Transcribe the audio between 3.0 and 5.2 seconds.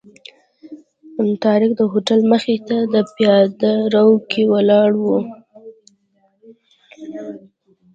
پیاده رو کې ولاړ و.